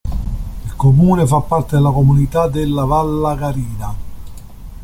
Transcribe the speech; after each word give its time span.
Il 0.65 0.73
comune 0.77 1.27
fa 1.27 1.41
parte 1.41 1.75
della 1.75 1.91
Comunità 1.91 2.47
della 2.47 2.85
Vallagarina. 2.85 3.95